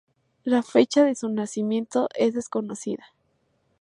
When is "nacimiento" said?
1.29-2.09